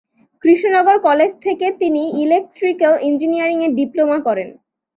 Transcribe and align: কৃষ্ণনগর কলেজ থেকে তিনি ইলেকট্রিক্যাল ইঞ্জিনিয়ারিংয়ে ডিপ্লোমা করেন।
কৃষ্ণনগর 0.43 0.97
কলেজ 0.99 1.31
থেকে 1.43 1.67
তিনি 1.79 2.01
ইলেকট্রিক্যাল 2.23 2.93
ইঞ্জিনিয়ারিংয়ে 3.01 3.69
ডিপ্লোমা 3.77 4.17
করেন। 4.19 4.49